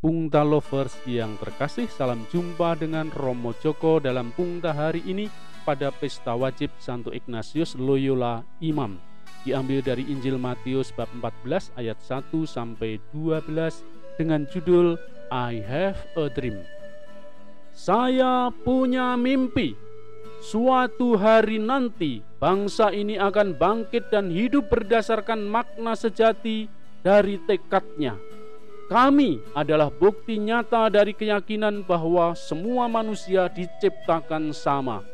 Pungta 0.00 0.40
Lovers 0.40 0.96
yang 1.04 1.36
terkasih, 1.36 1.84
salam 1.92 2.24
jumpa 2.32 2.72
dengan 2.72 3.12
Romo 3.12 3.52
Joko 3.60 4.00
dalam 4.00 4.32
Pungta 4.32 4.72
hari 4.72 5.04
ini 5.04 5.28
pada 5.68 5.92
pesta 5.92 6.32
wajib 6.32 6.72
Santo 6.80 7.12
Ignatius 7.12 7.76
Loyola 7.76 8.40
Imam. 8.64 8.96
Diambil 9.44 9.84
dari 9.84 10.08
Injil 10.08 10.40
Matius 10.40 10.88
bab 10.96 11.12
14 11.12 11.76
ayat 11.76 12.00
1 12.00 12.32
sampai 12.48 12.96
12 13.12 13.44
dengan 14.16 14.48
judul 14.48 14.96
I 15.28 15.60
have 15.68 16.00
a 16.16 16.32
dream. 16.32 16.64
Saya 17.76 18.48
punya 18.64 19.20
mimpi. 19.20 19.76
Suatu 20.40 21.20
hari 21.20 21.60
nanti 21.60 22.24
bangsa 22.40 22.88
ini 22.88 23.20
akan 23.20 23.52
bangkit 23.52 24.08
dan 24.08 24.32
hidup 24.32 24.72
berdasarkan 24.72 25.44
makna 25.44 25.92
sejati 25.92 26.72
dari 27.04 27.36
tekadnya 27.44 28.16
kami 28.90 29.38
adalah 29.54 29.86
bukti 29.86 30.34
nyata 30.34 30.90
dari 30.90 31.14
keyakinan 31.14 31.86
bahwa 31.86 32.34
semua 32.34 32.90
manusia 32.90 33.46
diciptakan 33.46 34.50
sama. 34.50 35.06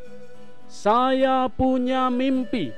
Saya 0.64 1.44
punya 1.52 2.08
mimpi. 2.08 2.72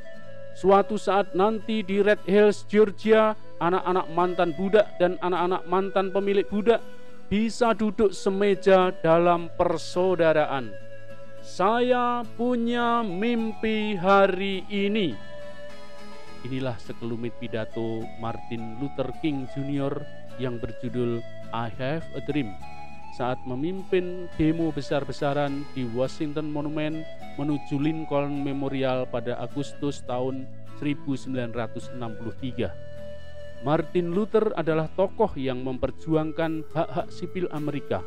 Suatu 0.59 0.99
saat 0.99 1.39
nanti 1.39 1.87
di 1.87 2.03
Red 2.03 2.27
Hills, 2.27 2.67
Georgia, 2.67 3.39
anak-anak 3.63 4.11
mantan 4.11 4.51
budak 4.59 4.91
dan 4.99 5.15
anak-anak 5.23 5.63
mantan 5.71 6.11
pemilik 6.11 6.51
budak 6.51 6.83
bisa 7.31 7.79
duduk 7.79 8.11
semeja 8.11 8.91
dalam 8.99 9.55
persaudaraan. 9.55 10.75
Saya 11.47 12.27
punya 12.35 13.07
mimpi 13.07 13.95
hari 13.95 14.67
ini. 14.67 15.15
Inilah 16.43 16.75
sekelumit 16.83 17.39
pidato 17.39 18.03
Martin 18.19 18.83
Luther 18.83 19.15
King 19.23 19.47
Jr 19.55 20.27
yang 20.39 20.63
berjudul 20.63 21.21
I 21.53 21.69
Have 21.79 22.07
a 22.15 22.23
Dream 22.25 22.55
saat 23.19 23.43
memimpin 23.43 24.31
demo 24.39 24.71
besar-besaran 24.71 25.67
di 25.75 25.83
Washington 25.91 26.55
Monument 26.55 27.03
menuju 27.35 27.75
Lincoln 27.75 28.47
Memorial 28.47 29.11
pada 29.11 29.35
Agustus 29.43 30.07
tahun 30.07 30.47
1963. 30.79 33.67
Martin 33.67 34.15
Luther 34.15 34.55
adalah 34.55 34.87
tokoh 34.95 35.35
yang 35.35 35.67
memperjuangkan 35.67 36.63
hak-hak 36.71 37.11
sipil 37.11 37.51
Amerika. 37.51 38.07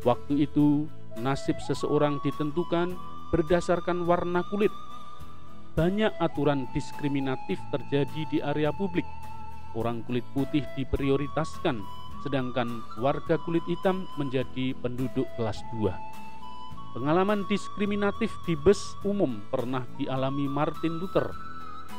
Waktu 0.00 0.48
itu, 0.48 0.88
nasib 1.20 1.60
seseorang 1.60 2.16
ditentukan 2.24 2.96
berdasarkan 3.28 4.08
warna 4.08 4.40
kulit. 4.48 4.72
Banyak 5.76 6.16
aturan 6.16 6.64
diskriminatif 6.72 7.60
terjadi 7.68 8.22
di 8.32 8.40
area 8.40 8.72
publik 8.72 9.04
orang 9.74 10.04
kulit 10.06 10.24
putih 10.32 10.64
diprioritaskan, 10.76 11.80
sedangkan 12.24 12.80
warga 13.02 13.36
kulit 13.42 13.64
hitam 13.68 14.06
menjadi 14.16 14.72
penduduk 14.80 15.28
kelas 15.36 15.60
2. 15.76 15.92
Pengalaman 16.96 17.44
diskriminatif 17.46 18.32
di 18.48 18.56
bus 18.56 18.96
umum 19.04 19.44
pernah 19.52 19.84
dialami 20.00 20.48
Martin 20.48 20.96
Luther. 20.96 21.28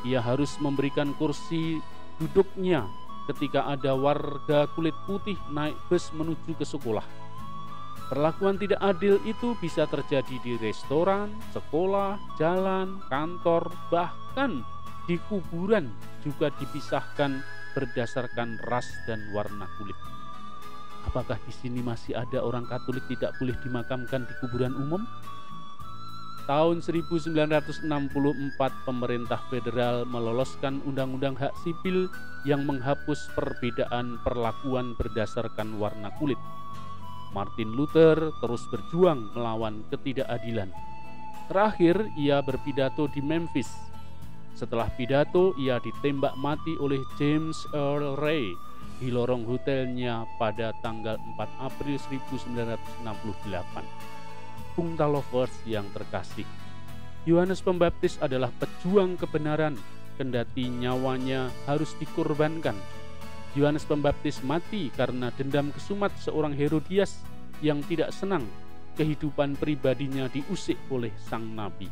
Ia 0.07 0.19
harus 0.23 0.57
memberikan 0.57 1.13
kursi 1.15 1.77
duduknya 2.17 2.83
ketika 3.29 3.69
ada 3.69 3.93
warga 3.93 4.65
kulit 4.73 4.97
putih 5.05 5.37
naik 5.53 5.77
bus 5.87 6.09
menuju 6.17 6.57
ke 6.57 6.65
sekolah. 6.65 7.28
Perlakuan 8.07 8.55
tidak 8.55 8.79
adil 8.79 9.19
itu 9.27 9.53
bisa 9.59 9.83
terjadi 9.85 10.39
di 10.39 10.55
restoran, 10.63 11.29
sekolah, 11.51 12.15
jalan, 12.39 13.03
kantor, 13.11 13.67
bahkan 13.91 14.63
di 15.09 15.19
kuburan 15.27 15.91
juga 16.23 16.53
dipisahkan 16.55 17.43
berdasarkan 17.73 18.61
ras 18.69 18.87
dan 19.05 19.19
warna 19.35 19.65
kulit. 19.77 19.97
Apakah 21.09 21.41
di 21.47 21.53
sini 21.53 21.81
masih 21.81 22.13
ada 22.13 22.43
orang 22.43 22.67
Katolik 22.69 23.01
tidak 23.09 23.33
boleh 23.41 23.55
dimakamkan 23.65 24.29
di 24.29 24.33
kuburan 24.43 24.77
umum? 24.77 25.01
Tahun 26.49 26.81
1964 26.81 27.85
pemerintah 28.85 29.37
federal 29.53 30.01
meloloskan 30.09 30.81
undang-undang 30.81 31.37
hak 31.37 31.53
sipil 31.61 32.09
yang 32.41 32.65
menghapus 32.65 33.29
perbedaan 33.37 34.17
perlakuan 34.25 34.97
berdasarkan 34.97 35.77
warna 35.77 36.09
kulit. 36.17 36.41
Martin 37.31 37.73
Luther 37.73 38.33
terus 38.41 38.65
berjuang 38.69 39.33
melawan 39.33 39.85
ketidakadilan. 39.93 40.69
Terakhir, 41.49 41.97
ia 42.17 42.41
berpidato 42.45 43.09
di 43.09 43.25
Memphis 43.25 43.89
setelah 44.59 44.91
pidato, 44.91 45.55
ia 45.55 45.79
ditembak 45.79 46.35
mati 46.35 46.75
oleh 46.83 46.99
James 47.15 47.55
Earl 47.71 48.19
Ray 48.19 48.51
di 48.99 49.07
lorong 49.07 49.47
hotelnya 49.47 50.27
pada 50.35 50.75
tanggal 50.83 51.15
4 51.15 51.63
April 51.63 51.95
1968. 51.95 54.75
Pungta 54.75 55.07
Lovers 55.07 55.55
yang 55.63 55.87
terkasih, 55.95 56.43
Yohanes 57.23 57.63
Pembaptis 57.63 58.19
adalah 58.19 58.51
pejuang 58.59 59.15
kebenaran, 59.15 59.79
kendati 60.19 60.67
nyawanya 60.67 61.47
harus 61.63 61.95
dikorbankan. 61.95 62.75
Yohanes 63.57 63.85
Pembaptis 63.85 64.45
mati 64.45 64.93
karena 64.93 65.33
dendam 65.33 65.73
kesumat 65.73 66.13
seorang 66.21 66.53
Herodias 66.53 67.17
yang 67.65 67.81
tidak 67.85 68.13
senang 68.13 68.45
kehidupan 68.93 69.57
pribadinya 69.57 70.29
diusik 70.29 70.77
oleh 70.93 71.09
sang 71.17 71.57
nabi. 71.57 71.89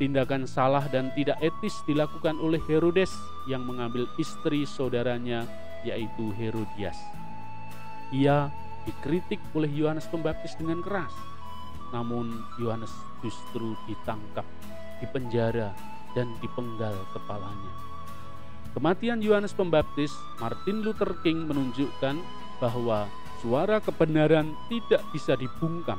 Tindakan 0.00 0.48
salah 0.48 0.88
dan 0.88 1.12
tidak 1.12 1.36
etis 1.44 1.76
dilakukan 1.84 2.40
oleh 2.40 2.58
Herodes 2.64 3.12
yang 3.44 3.62
mengambil 3.68 4.08
istri 4.16 4.64
saudaranya 4.64 5.44
yaitu 5.84 6.32
Herodias. 6.40 6.96
Ia 8.14 8.48
dikritik 8.88 9.38
oleh 9.52 9.68
Yohanes 9.68 10.08
Pembaptis 10.08 10.56
dengan 10.56 10.80
keras. 10.80 11.12
Namun 11.92 12.32
Yohanes 12.56 12.90
justru 13.20 13.76
ditangkap, 13.84 14.46
dipenjara 15.04 15.70
dan 16.16 16.32
dipenggal 16.40 16.96
kepalanya. 17.12 17.91
Kematian 18.72 19.20
Yohanes 19.20 19.52
Pembaptis, 19.52 20.14
Martin 20.38 20.80
Luther 20.86 21.12
King 21.20 21.44
menunjukkan 21.50 22.16
bahwa 22.62 23.10
suara 23.42 23.82
kebenaran 23.82 24.54
tidak 24.70 25.02
bisa 25.12 25.34
dibungkam 25.34 25.98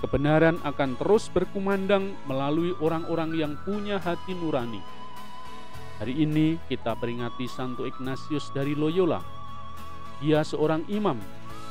Kebenaran 0.00 0.56
akan 0.64 0.96
terus 0.96 1.28
berkumandang 1.28 2.16
melalui 2.24 2.72
orang-orang 2.80 3.36
yang 3.36 3.52
punya 3.68 4.00
hati 4.00 4.32
nurani. 4.32 4.80
Hari 6.00 6.24
ini 6.24 6.56
kita 6.72 6.96
peringati 6.96 7.44
Santo 7.44 7.84
Ignatius 7.84 8.48
dari 8.56 8.72
Loyola. 8.72 9.20
Dia 10.24 10.40
seorang 10.40 10.88
imam, 10.88 11.20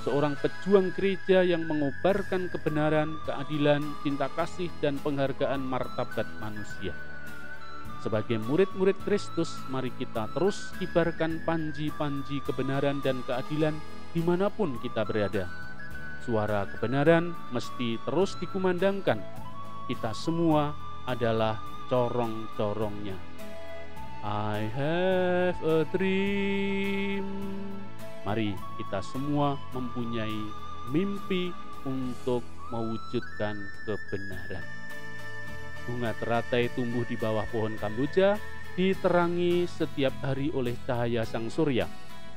seorang 0.06 0.38
pejuang 0.38 0.94
gereja 0.94 1.42
yang 1.42 1.66
mengobarkan 1.66 2.54
kebenaran, 2.54 3.18
keadilan, 3.26 3.82
cinta 4.06 4.30
kasih, 4.38 4.70
dan 4.78 5.02
penghargaan 5.02 5.66
martabat 5.66 6.30
manusia. 6.38 6.94
Sebagai 8.00 8.40
murid-murid 8.40 8.96
Kristus, 9.04 9.60
mari 9.68 9.92
kita 10.00 10.32
terus 10.32 10.72
kibarkan 10.80 11.44
panji-panji 11.44 12.40
kebenaran 12.48 13.04
dan 13.04 13.20
keadilan 13.28 13.76
di 14.16 14.24
mana 14.24 14.48
pun 14.48 14.80
kita 14.80 15.04
berada 15.04 15.52
Suara 16.30 16.68
kebenaran 16.68 17.32
mesti 17.50 17.98
terus 18.04 18.36
dikumandangkan. 18.38 19.18
Kita 19.88 20.12
semua 20.12 20.76
adalah 21.10 21.58
corong-corongnya. 21.90 23.18
I 24.22 24.68
have 24.76 25.58
a 25.64 25.88
dream. 25.96 27.26
Mari 28.28 28.54
kita 28.78 29.02
semua 29.02 29.58
mempunyai 29.74 30.44
mimpi 30.92 31.56
untuk 31.88 32.44
mewujudkan 32.70 33.58
kebenaran. 33.88 34.66
Bunga 35.88 36.12
teratai 36.18 36.72
tumbuh 36.74 37.06
di 37.06 37.16
bawah 37.16 37.46
pohon 37.52 37.78
kamboja, 37.80 38.36
diterangi 38.80 39.68
setiap 39.68 40.16
hari 40.24 40.52
oleh 40.56 40.76
cahaya 40.88 41.28
sang 41.28 41.52
surya. 41.52 41.86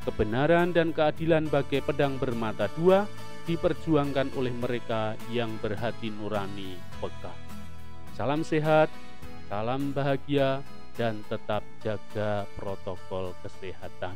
Kebenaran 0.03 0.75
dan 0.75 0.91
keadilan 0.91 1.47
bagai 1.47 1.87
pedang 1.87 2.19
bermata 2.19 2.67
dua 2.75 3.07
diperjuangkan 3.47 4.35
oleh 4.35 4.51
mereka 4.51 5.15
yang 5.31 5.55
berhati 5.63 6.11
nurani 6.11 6.75
peka. 6.99 7.31
Salam 8.19 8.43
sehat, 8.43 8.91
salam 9.47 9.95
bahagia, 9.95 10.63
dan 10.99 11.25
tetap 11.31 11.65
jaga 11.81 12.45
protokol 12.59 13.33
kesehatan. 13.41 14.15